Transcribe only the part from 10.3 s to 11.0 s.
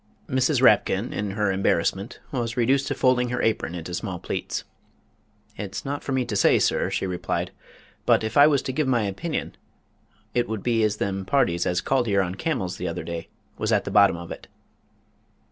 it would be as